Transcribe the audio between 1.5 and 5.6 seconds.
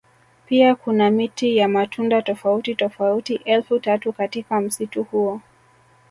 ya matunda tofauti tofauti elfu tatu katika msitu huo